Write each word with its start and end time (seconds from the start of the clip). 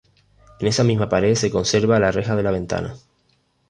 En 0.59 0.65
esa 0.65 0.83
misma 0.83 1.09
pared 1.09 1.35
se 1.35 1.51
conserva 1.51 1.99
la 1.99 2.09
reja 2.11 2.35
de 2.35 2.41
la 2.41 2.49
ventana. 2.49 2.95